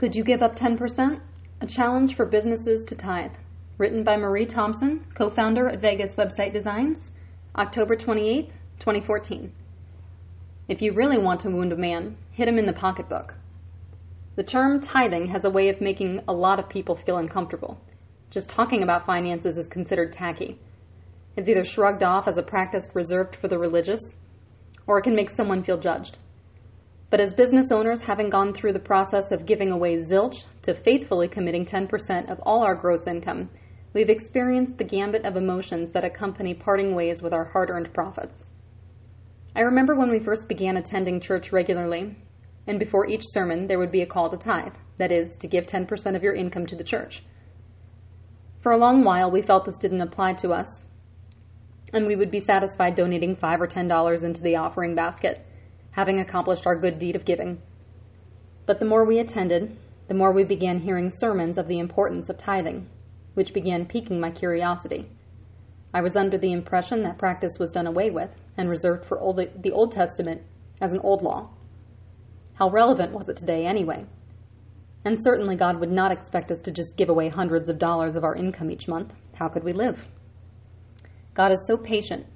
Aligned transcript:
Could 0.00 0.16
you 0.16 0.24
give 0.24 0.42
up 0.42 0.56
10%? 0.56 1.20
A 1.60 1.66
challenge 1.66 2.16
for 2.16 2.24
businesses 2.24 2.86
to 2.86 2.94
tithe. 2.94 3.34
Written 3.76 4.02
by 4.02 4.16
Marie 4.16 4.46
Thompson, 4.46 5.04
co 5.12 5.28
founder 5.28 5.68
at 5.68 5.82
Vegas 5.82 6.14
Website 6.14 6.54
Designs, 6.54 7.10
October 7.54 7.96
28, 7.96 8.48
2014. 8.78 9.52
If 10.68 10.80
you 10.80 10.94
really 10.94 11.18
want 11.18 11.40
to 11.40 11.50
wound 11.50 11.70
a 11.74 11.76
man, 11.76 12.16
hit 12.32 12.48
him 12.48 12.58
in 12.58 12.64
the 12.64 12.72
pocketbook. 12.72 13.34
The 14.36 14.42
term 14.42 14.80
tithing 14.80 15.26
has 15.26 15.44
a 15.44 15.50
way 15.50 15.68
of 15.68 15.82
making 15.82 16.22
a 16.26 16.32
lot 16.32 16.58
of 16.58 16.70
people 16.70 16.96
feel 16.96 17.18
uncomfortable. 17.18 17.78
Just 18.30 18.48
talking 18.48 18.82
about 18.82 19.04
finances 19.04 19.58
is 19.58 19.68
considered 19.68 20.14
tacky. 20.14 20.58
It's 21.36 21.50
either 21.50 21.66
shrugged 21.66 22.02
off 22.02 22.26
as 22.26 22.38
a 22.38 22.42
practice 22.42 22.88
reserved 22.94 23.36
for 23.36 23.48
the 23.48 23.58
religious, 23.58 24.00
or 24.86 24.96
it 24.96 25.02
can 25.02 25.14
make 25.14 25.28
someone 25.28 25.62
feel 25.62 25.76
judged. 25.76 26.16
But 27.10 27.20
as 27.20 27.34
business 27.34 27.72
owners, 27.72 28.02
having 28.02 28.30
gone 28.30 28.54
through 28.54 28.72
the 28.72 28.78
process 28.78 29.32
of 29.32 29.44
giving 29.44 29.72
away 29.72 29.96
zilch 29.96 30.44
to 30.62 30.74
faithfully 30.74 31.26
committing 31.26 31.64
10% 31.64 32.30
of 32.30 32.38
all 32.40 32.62
our 32.62 32.76
gross 32.76 33.08
income, 33.08 33.50
we've 33.92 34.08
experienced 34.08 34.78
the 34.78 34.84
gambit 34.84 35.24
of 35.24 35.36
emotions 35.36 35.90
that 35.90 36.04
accompany 36.04 36.54
parting 36.54 36.94
ways 36.94 37.20
with 37.20 37.32
our 37.32 37.46
hard 37.46 37.68
earned 37.68 37.92
profits. 37.92 38.44
I 39.56 39.62
remember 39.62 39.96
when 39.96 40.10
we 40.10 40.20
first 40.20 40.48
began 40.48 40.76
attending 40.76 41.20
church 41.20 41.50
regularly, 41.50 42.16
and 42.68 42.78
before 42.78 43.08
each 43.08 43.24
sermon, 43.32 43.66
there 43.66 43.80
would 43.80 43.90
be 43.90 44.02
a 44.02 44.06
call 44.06 44.30
to 44.30 44.36
tithe 44.36 44.74
that 44.98 45.10
is, 45.10 45.34
to 45.36 45.48
give 45.48 45.66
10% 45.66 46.14
of 46.14 46.22
your 46.22 46.34
income 46.34 46.66
to 46.66 46.76
the 46.76 46.84
church. 46.84 47.24
For 48.60 48.70
a 48.70 48.78
long 48.78 49.02
while, 49.02 49.30
we 49.30 49.42
felt 49.42 49.64
this 49.64 49.78
didn't 49.78 50.02
apply 50.02 50.34
to 50.34 50.52
us, 50.52 50.80
and 51.92 52.06
we 52.06 52.14
would 52.14 52.30
be 52.30 52.38
satisfied 52.38 52.94
donating 52.94 53.34
5 53.34 53.60
or 53.62 53.66
$10 53.66 54.22
into 54.22 54.42
the 54.42 54.54
offering 54.56 54.94
basket 54.94 55.44
having 55.92 56.20
accomplished 56.20 56.66
our 56.66 56.76
good 56.76 56.98
deed 56.98 57.16
of 57.16 57.24
giving. 57.24 57.60
But 58.66 58.78
the 58.78 58.86
more 58.86 59.04
we 59.04 59.18
attended, 59.18 59.76
the 60.08 60.14
more 60.14 60.32
we 60.32 60.44
began 60.44 60.80
hearing 60.80 61.10
sermons 61.10 61.58
of 61.58 61.68
the 61.68 61.78
importance 61.78 62.28
of 62.28 62.38
tithing, 62.38 62.88
which 63.34 63.54
began 63.54 63.86
piquing 63.86 64.20
my 64.20 64.30
curiosity. 64.30 65.08
I 65.92 66.00
was 66.00 66.16
under 66.16 66.38
the 66.38 66.52
impression 66.52 67.02
that 67.02 67.18
practice 67.18 67.58
was 67.58 67.72
done 67.72 67.86
away 67.86 68.10
with 68.10 68.30
and 68.56 68.68
reserved 68.68 69.04
for 69.04 69.18
old, 69.18 69.40
the 69.62 69.72
Old 69.72 69.92
Testament 69.92 70.42
as 70.80 70.92
an 70.92 71.00
old 71.00 71.22
law. 71.22 71.50
How 72.54 72.70
relevant 72.70 73.12
was 73.12 73.28
it 73.28 73.36
today, 73.36 73.66
anyway? 73.66 74.06
And 75.04 75.16
certainly 75.22 75.56
God 75.56 75.80
would 75.80 75.90
not 75.90 76.12
expect 76.12 76.50
us 76.50 76.60
to 76.62 76.70
just 76.70 76.96
give 76.96 77.08
away 77.08 77.28
hundreds 77.28 77.68
of 77.68 77.78
dollars 77.78 78.16
of 78.16 78.24
our 78.24 78.36
income 78.36 78.70
each 78.70 78.86
month. 78.86 79.14
How 79.34 79.48
could 79.48 79.64
we 79.64 79.72
live? 79.72 79.98
God 81.34 81.52
is 81.52 81.64
so 81.66 81.76
patient. 81.76 82.26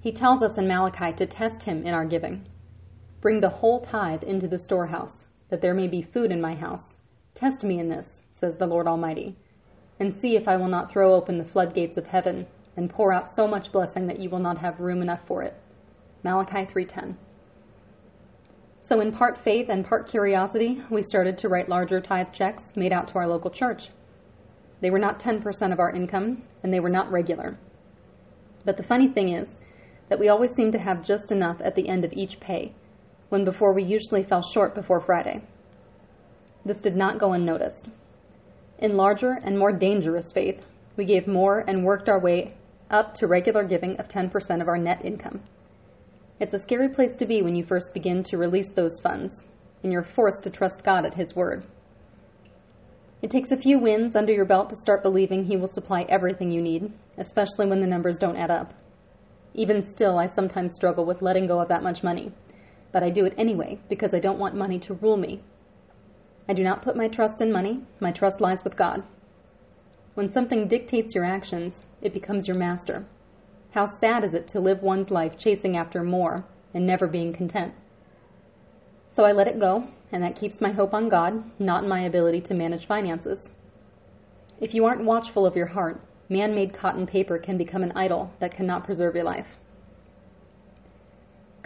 He 0.00 0.12
tells 0.12 0.42
us 0.42 0.56
in 0.56 0.66
Malachi 0.66 1.12
to 1.12 1.26
test 1.26 1.64
Him 1.64 1.86
in 1.86 1.92
our 1.92 2.06
giving. 2.06 2.46
Bring 3.20 3.40
the 3.40 3.48
whole 3.48 3.80
tithe 3.80 4.22
into 4.22 4.46
the 4.46 4.60
storehouse, 4.60 5.24
that 5.48 5.60
there 5.60 5.74
may 5.74 5.88
be 5.88 6.02
food 6.02 6.30
in 6.30 6.40
my 6.40 6.54
house. 6.54 6.94
Test 7.34 7.64
me 7.64 7.80
in 7.80 7.88
this, 7.88 8.22
says 8.30 8.56
the 8.56 8.66
Lord 8.66 8.86
Almighty, 8.86 9.34
and 9.98 10.14
see 10.14 10.36
if 10.36 10.46
I 10.46 10.56
will 10.56 10.68
not 10.68 10.90
throw 10.90 11.14
open 11.14 11.36
the 11.36 11.44
floodgates 11.44 11.96
of 11.96 12.06
heaven 12.06 12.46
and 12.76 12.88
pour 12.88 13.12
out 13.12 13.34
so 13.34 13.48
much 13.48 13.72
blessing 13.72 14.06
that 14.06 14.20
you 14.20 14.30
will 14.30 14.38
not 14.38 14.58
have 14.58 14.78
room 14.78 15.02
enough 15.02 15.26
for 15.26 15.42
it. 15.42 15.54
Malachi 16.22 16.64
3:10. 16.64 17.16
So 18.80 19.00
in 19.00 19.10
part 19.10 19.36
faith 19.36 19.68
and 19.68 19.84
part 19.84 20.06
curiosity, 20.06 20.84
we 20.88 21.02
started 21.02 21.36
to 21.38 21.48
write 21.48 21.68
larger 21.68 22.00
tithe 22.00 22.32
checks 22.32 22.76
made 22.76 22.92
out 22.92 23.08
to 23.08 23.18
our 23.18 23.26
local 23.26 23.50
church. 23.50 23.90
They 24.80 24.90
were 24.90 24.98
not 25.00 25.18
10% 25.18 25.72
of 25.72 25.80
our 25.80 25.90
income, 25.90 26.44
and 26.62 26.72
they 26.72 26.78
were 26.78 26.88
not 26.88 27.10
regular. 27.10 27.58
But 28.64 28.76
the 28.76 28.84
funny 28.84 29.08
thing 29.08 29.30
is 29.30 29.56
that 30.08 30.20
we 30.20 30.28
always 30.28 30.52
seemed 30.52 30.72
to 30.72 30.78
have 30.78 31.02
just 31.02 31.32
enough 31.32 31.60
at 31.60 31.74
the 31.74 31.88
end 31.88 32.04
of 32.04 32.12
each 32.12 32.38
pay 32.38 32.74
when 33.28 33.44
before 33.44 33.72
we 33.72 33.82
usually 33.82 34.22
fell 34.22 34.42
short 34.42 34.74
before 34.74 35.00
Friday. 35.00 35.42
This 36.64 36.80
did 36.80 36.96
not 36.96 37.18
go 37.18 37.32
unnoticed. 37.32 37.90
In 38.78 38.96
larger 38.96 39.38
and 39.42 39.58
more 39.58 39.72
dangerous 39.72 40.32
faith, 40.32 40.64
we 40.96 41.04
gave 41.04 41.26
more 41.26 41.64
and 41.66 41.84
worked 41.84 42.08
our 42.08 42.20
way 42.20 42.54
up 42.90 43.14
to 43.14 43.26
regular 43.26 43.64
giving 43.64 43.96
of 43.98 44.08
10% 44.08 44.60
of 44.60 44.68
our 44.68 44.78
net 44.78 45.04
income. 45.04 45.42
It's 46.40 46.54
a 46.54 46.58
scary 46.58 46.88
place 46.88 47.16
to 47.16 47.26
be 47.26 47.42
when 47.42 47.56
you 47.56 47.64
first 47.64 47.92
begin 47.92 48.22
to 48.24 48.38
release 48.38 48.70
those 48.70 49.00
funds, 49.02 49.42
and 49.82 49.92
you're 49.92 50.04
forced 50.04 50.42
to 50.44 50.50
trust 50.50 50.84
God 50.84 51.04
at 51.04 51.14
His 51.14 51.34
word. 51.34 51.64
It 53.20 53.30
takes 53.30 53.50
a 53.50 53.56
few 53.56 53.78
wins 53.78 54.14
under 54.14 54.32
your 54.32 54.44
belt 54.44 54.70
to 54.70 54.76
start 54.76 55.02
believing 55.02 55.44
He 55.44 55.56
will 55.56 55.66
supply 55.66 56.02
everything 56.08 56.50
you 56.50 56.62
need, 56.62 56.92
especially 57.18 57.66
when 57.66 57.80
the 57.80 57.88
numbers 57.88 58.18
don't 58.18 58.36
add 58.36 58.50
up. 58.50 58.72
Even 59.54 59.82
still, 59.82 60.18
I 60.18 60.26
sometimes 60.26 60.74
struggle 60.74 61.04
with 61.04 61.22
letting 61.22 61.48
go 61.48 61.60
of 61.60 61.68
that 61.68 61.82
much 61.82 62.04
money 62.04 62.32
but 62.92 63.02
I 63.02 63.10
do 63.10 63.24
it 63.24 63.34
anyway 63.36 63.78
because 63.88 64.14
I 64.14 64.18
don't 64.18 64.38
want 64.38 64.54
money 64.54 64.78
to 64.80 64.94
rule 64.94 65.16
me. 65.16 65.40
I 66.48 66.54
do 66.54 66.62
not 66.62 66.82
put 66.82 66.96
my 66.96 67.08
trust 67.08 67.40
in 67.40 67.52
money, 67.52 67.82
my 68.00 68.10
trust 68.10 68.40
lies 68.40 68.64
with 68.64 68.76
God. 68.76 69.02
When 70.14 70.28
something 70.28 70.66
dictates 70.66 71.14
your 71.14 71.24
actions, 71.24 71.82
it 72.00 72.12
becomes 72.12 72.48
your 72.48 72.56
master. 72.56 73.04
How 73.72 73.84
sad 73.84 74.24
is 74.24 74.34
it 74.34 74.48
to 74.48 74.60
live 74.60 74.82
one's 74.82 75.10
life 75.10 75.36
chasing 75.36 75.76
after 75.76 76.02
more 76.02 76.44
and 76.72 76.86
never 76.86 77.06
being 77.06 77.32
content? 77.32 77.74
So 79.10 79.24
I 79.24 79.32
let 79.32 79.48
it 79.48 79.60
go, 79.60 79.88
and 80.10 80.22
that 80.22 80.36
keeps 80.36 80.60
my 80.60 80.72
hope 80.72 80.94
on 80.94 81.08
God, 81.08 81.44
not 81.58 81.82
in 81.82 81.88
my 81.88 82.00
ability 82.00 82.40
to 82.42 82.54
manage 82.54 82.86
finances. 82.86 83.50
If 84.60 84.74
you 84.74 84.86
aren't 84.86 85.04
watchful 85.04 85.46
of 85.46 85.54
your 85.54 85.66
heart, 85.66 86.00
man 86.28 86.54
made 86.54 86.72
cotton 86.72 87.06
paper 87.06 87.38
can 87.38 87.58
become 87.58 87.82
an 87.82 87.92
idol 87.92 88.32
that 88.40 88.54
cannot 88.54 88.84
preserve 88.84 89.14
your 89.14 89.24
life. 89.24 89.56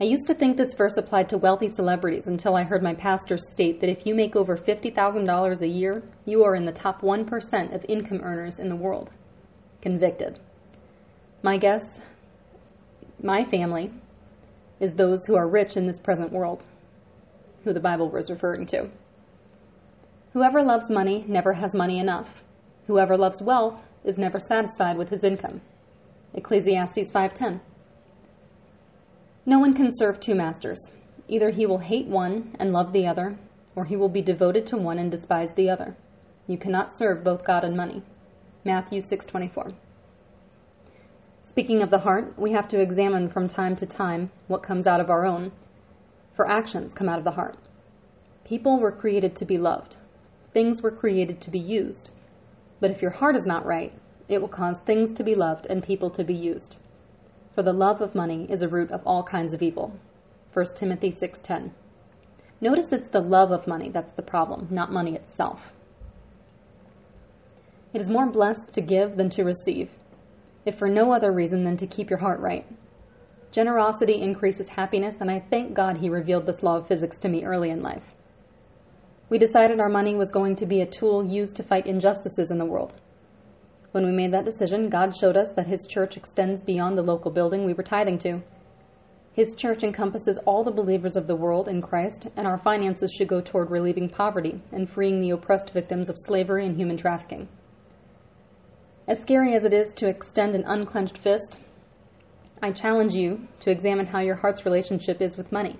I 0.00 0.04
used 0.04 0.26
to 0.26 0.34
think 0.34 0.56
this 0.56 0.74
verse 0.74 0.96
applied 0.96 1.28
to 1.28 1.38
wealthy 1.38 1.68
celebrities 1.68 2.26
until 2.26 2.56
I 2.56 2.64
heard 2.64 2.82
my 2.82 2.94
pastor 2.94 3.38
state 3.38 3.80
that 3.80 3.88
if 3.88 4.04
you 4.04 4.14
make 4.14 4.34
over 4.34 4.56
$50,000 4.56 5.60
a 5.60 5.68
year, 5.68 6.02
you 6.24 6.42
are 6.42 6.56
in 6.56 6.64
the 6.64 6.72
top 6.72 7.00
1% 7.00 7.74
of 7.74 7.86
income 7.88 8.20
earners 8.22 8.58
in 8.58 8.68
the 8.68 8.76
world. 8.76 9.10
Convicted. 9.80 10.40
My 11.44 11.58
guess, 11.58 12.00
my 13.22 13.44
family, 13.44 13.92
is 14.80 14.94
those 14.94 15.26
who 15.26 15.36
are 15.36 15.48
rich 15.48 15.76
in 15.76 15.86
this 15.86 16.00
present 16.00 16.32
world, 16.32 16.66
who 17.62 17.72
the 17.72 17.78
Bible 17.78 18.10
was 18.10 18.30
referring 18.30 18.66
to. 18.66 18.90
Whoever 20.32 20.60
loves 20.62 20.90
money 20.90 21.24
never 21.28 21.52
has 21.52 21.72
money 21.72 22.00
enough. 22.00 22.42
Whoever 22.88 23.16
loves 23.16 23.40
wealth 23.40 23.76
is 24.04 24.18
never 24.18 24.40
satisfied 24.40 24.96
with 24.96 25.10
his 25.10 25.22
income. 25.22 25.60
Ecclesiastes 26.34 27.12
5:10. 27.12 27.60
No 29.46 29.58
one 29.58 29.74
can 29.74 29.90
serve 29.92 30.20
two 30.20 30.34
masters. 30.34 30.90
Either 31.28 31.50
he 31.50 31.66
will 31.66 31.78
hate 31.78 32.06
one 32.06 32.56
and 32.58 32.72
love 32.72 32.94
the 32.94 33.06
other, 33.06 33.36
or 33.76 33.84
he 33.84 33.94
will 33.94 34.08
be 34.08 34.22
devoted 34.22 34.64
to 34.66 34.78
one 34.78 34.98
and 34.98 35.10
despise 35.10 35.52
the 35.52 35.68
other. 35.68 35.96
You 36.46 36.56
cannot 36.56 36.96
serve 36.96 37.22
both 37.22 37.44
God 37.44 37.62
and 37.62 37.76
money. 37.76 38.02
Matthew 38.64 39.02
6:24. 39.02 39.74
Speaking 41.42 41.82
of 41.82 41.90
the 41.90 41.98
heart, 41.98 42.38
we 42.38 42.52
have 42.52 42.68
to 42.68 42.80
examine 42.80 43.28
from 43.28 43.46
time 43.46 43.76
to 43.76 43.84
time 43.84 44.30
what 44.48 44.62
comes 44.62 44.86
out 44.86 45.00
of 45.00 45.10
our 45.10 45.26
own, 45.26 45.52
for 46.32 46.48
actions 46.48 46.94
come 46.94 47.10
out 47.10 47.18
of 47.18 47.24
the 47.24 47.32
heart. 47.32 47.58
People 48.44 48.78
were 48.78 48.92
created 48.92 49.36
to 49.36 49.44
be 49.44 49.58
loved. 49.58 49.98
Things 50.54 50.82
were 50.82 50.90
created 50.90 51.42
to 51.42 51.50
be 51.50 51.58
used. 51.58 52.10
But 52.80 52.90
if 52.90 53.02
your 53.02 53.10
heart 53.10 53.36
is 53.36 53.44
not 53.44 53.66
right, 53.66 53.92
it 54.26 54.40
will 54.40 54.48
cause 54.48 54.80
things 54.80 55.12
to 55.12 55.22
be 55.22 55.34
loved 55.34 55.66
and 55.66 55.82
people 55.82 56.08
to 56.08 56.24
be 56.24 56.34
used 56.34 56.78
for 57.54 57.62
the 57.62 57.72
love 57.72 58.00
of 58.00 58.14
money 58.14 58.46
is 58.50 58.62
a 58.62 58.68
root 58.68 58.90
of 58.90 59.06
all 59.06 59.22
kinds 59.22 59.54
of 59.54 59.62
evil. 59.62 59.92
1 60.52 60.64
Timothy 60.74 61.10
6:10. 61.10 61.72
Notice 62.60 62.92
it's 62.92 63.08
the 63.08 63.20
love 63.20 63.50
of 63.50 63.66
money 63.66 63.90
that's 63.90 64.12
the 64.12 64.22
problem, 64.22 64.68
not 64.70 64.92
money 64.92 65.14
itself. 65.14 65.72
It 67.92 68.00
is 68.00 68.10
more 68.10 68.26
blessed 68.26 68.72
to 68.72 68.80
give 68.80 69.16
than 69.16 69.28
to 69.30 69.44
receive, 69.44 69.90
if 70.64 70.76
for 70.76 70.88
no 70.88 71.12
other 71.12 71.30
reason 71.30 71.64
than 71.64 71.76
to 71.76 71.86
keep 71.86 72.10
your 72.10 72.18
heart 72.18 72.40
right. 72.40 72.66
Generosity 73.52 74.20
increases 74.20 74.70
happiness, 74.70 75.14
and 75.20 75.30
I 75.30 75.38
thank 75.38 75.74
God 75.74 75.98
He 75.98 76.08
revealed 76.08 76.46
this 76.46 76.64
law 76.64 76.78
of 76.78 76.88
physics 76.88 77.20
to 77.20 77.28
me 77.28 77.44
early 77.44 77.70
in 77.70 77.82
life. 77.82 78.14
We 79.28 79.38
decided 79.38 79.78
our 79.78 79.88
money 79.88 80.16
was 80.16 80.32
going 80.32 80.56
to 80.56 80.66
be 80.66 80.80
a 80.80 80.86
tool 80.86 81.24
used 81.24 81.54
to 81.56 81.62
fight 81.62 81.86
injustices 81.86 82.50
in 82.50 82.58
the 82.58 82.64
world. 82.64 82.94
When 83.94 84.06
we 84.06 84.10
made 84.10 84.32
that 84.32 84.44
decision, 84.44 84.88
God 84.88 85.16
showed 85.16 85.36
us 85.36 85.52
that 85.52 85.68
His 85.68 85.86
church 85.86 86.16
extends 86.16 86.60
beyond 86.60 86.98
the 86.98 87.02
local 87.02 87.30
building 87.30 87.64
we 87.64 87.74
were 87.74 87.84
tithing 87.84 88.18
to. 88.18 88.42
His 89.34 89.54
church 89.54 89.84
encompasses 89.84 90.36
all 90.38 90.64
the 90.64 90.72
believers 90.72 91.14
of 91.14 91.28
the 91.28 91.36
world 91.36 91.68
in 91.68 91.80
Christ, 91.80 92.26
and 92.36 92.44
our 92.44 92.58
finances 92.58 93.12
should 93.12 93.28
go 93.28 93.40
toward 93.40 93.70
relieving 93.70 94.08
poverty 94.08 94.60
and 94.72 94.90
freeing 94.90 95.20
the 95.20 95.30
oppressed 95.30 95.70
victims 95.70 96.08
of 96.08 96.16
slavery 96.18 96.66
and 96.66 96.76
human 96.76 96.96
trafficking. 96.96 97.46
As 99.06 99.20
scary 99.20 99.54
as 99.54 99.62
it 99.62 99.72
is 99.72 99.94
to 99.94 100.08
extend 100.08 100.56
an 100.56 100.64
unclenched 100.66 101.18
fist, 101.18 101.60
I 102.60 102.72
challenge 102.72 103.14
you 103.14 103.46
to 103.60 103.70
examine 103.70 104.06
how 104.06 104.18
your 104.18 104.34
heart's 104.34 104.64
relationship 104.64 105.22
is 105.22 105.36
with 105.36 105.52
money. 105.52 105.78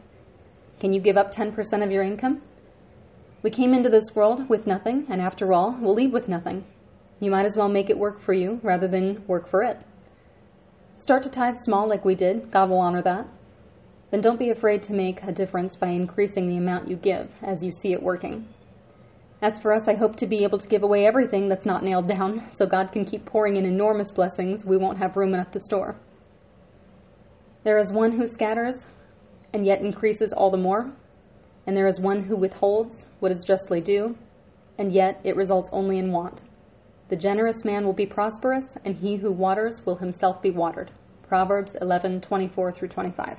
Can 0.79 0.93
you 0.93 1.01
give 1.01 1.17
up 1.17 1.35
10% 1.35 1.83
of 1.83 1.91
your 1.91 2.05
income? 2.05 2.43
We 3.43 3.51
came 3.51 3.75
into 3.75 3.91
this 3.91 4.15
world 4.15 4.49
with 4.49 4.69
nothing, 4.69 5.05
and 5.09 5.21
after 5.21 5.53
all, 5.53 5.77
we'll 5.81 5.95
leave 5.95 6.13
with 6.13 6.29
nothing. 6.29 6.65
You 7.21 7.31
might 7.31 7.47
as 7.47 7.57
well 7.57 7.69
make 7.69 7.91
it 7.91 7.99
work 7.99 8.21
for 8.21 8.33
you 8.33 8.61
rather 8.63 8.89
than 8.89 9.25
work 9.27 9.49
for 9.49 9.63
it. 9.63 9.81
Start 10.97 11.23
to 11.25 11.29
tithe 11.29 11.57
small 11.59 11.89
like 11.89 12.05
we 12.05 12.15
did, 12.15 12.51
God 12.51 12.71
will 12.71 12.79
honor 12.79 13.03
that. 13.03 13.27
Then 14.11 14.21
don't 14.21 14.39
be 14.39 14.51
afraid 14.51 14.83
to 14.85 14.93
make 14.93 15.23
a 15.23 15.33
difference 15.33 15.75
by 15.75 15.89
increasing 15.89 16.49
the 16.49 16.57
amount 16.57 16.89
you 16.89 16.97
give 16.97 17.31
as 17.43 17.65
you 17.65 17.73
see 17.73 17.93
it 17.93 18.03
working. 18.03 18.49
As 19.43 19.59
for 19.59 19.73
us, 19.75 19.89
I 19.89 19.95
hope 19.95 20.17
to 20.17 20.27
be 20.27 20.45
able 20.45 20.59
to 20.59 20.69
give 20.69 20.83
away 20.83 21.05
everything 21.05 21.49
that's 21.49 21.67
not 21.67 21.83
nailed 21.83 22.09
down 22.09 22.51
so 22.51 22.65
God 22.65 22.93
can 22.93 23.05
keep 23.05 23.27
pouring 23.27 23.57
in 23.57 23.67
enormous 23.67 24.11
blessings 24.11 24.65
we 24.65 24.77
won't 24.77 24.99
have 24.99 25.17
room 25.17 25.35
enough 25.35 25.51
to 25.51 25.59
store. 25.59 25.97
There 27.65 27.79
is 27.79 27.93
one 27.93 28.13
who 28.13 28.27
scatters 28.27 28.87
and 29.53 29.67
yet 29.67 29.81
increases 29.81 30.33
all 30.33 30.51
the 30.51 30.57
more, 30.57 30.93
and 31.67 31.77
there 31.77 31.87
is 31.87 32.01
one 32.01 32.25
who 32.25 32.37
withholds 32.37 33.07
what 33.21 33.33
is 33.33 33.45
justly 33.45 33.81
due, 33.81 34.17
and 34.79 34.93
yet 34.93 35.21
it 35.25 35.37
results 35.37 35.69
only 35.73 35.99
in 35.99 36.11
want. 36.11 36.43
The 37.09 37.17
generous 37.17 37.65
man 37.65 37.85
will 37.85 37.93
be 37.93 38.07
prosperous, 38.07 38.77
and 38.85 38.97
he 38.97 39.17
who 39.17 39.31
waters 39.31 39.85
will 39.85 39.97
himself 39.97 40.41
be 40.41 40.51
watered. 40.51 40.91
Proverbs 41.29 41.77
11:24 41.81 42.75
through 42.75 42.89
25. 42.89 43.39